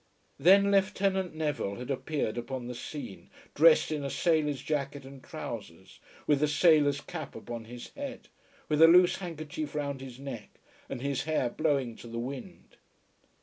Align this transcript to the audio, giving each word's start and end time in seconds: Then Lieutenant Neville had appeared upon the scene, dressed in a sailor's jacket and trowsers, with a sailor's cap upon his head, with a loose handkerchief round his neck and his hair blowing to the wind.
Then 0.39 0.71
Lieutenant 0.71 1.35
Neville 1.35 1.75
had 1.75 1.91
appeared 1.91 2.35
upon 2.35 2.65
the 2.65 2.73
scene, 2.73 3.29
dressed 3.53 3.91
in 3.91 4.03
a 4.03 4.09
sailor's 4.09 4.63
jacket 4.63 5.05
and 5.05 5.23
trowsers, 5.23 5.99
with 6.25 6.41
a 6.41 6.47
sailor's 6.47 7.01
cap 7.01 7.35
upon 7.35 7.65
his 7.65 7.89
head, 7.89 8.27
with 8.67 8.81
a 8.81 8.87
loose 8.87 9.17
handkerchief 9.17 9.75
round 9.75 10.01
his 10.01 10.17
neck 10.17 10.49
and 10.89 11.01
his 11.01 11.25
hair 11.25 11.51
blowing 11.51 11.95
to 11.97 12.07
the 12.07 12.17
wind. 12.17 12.77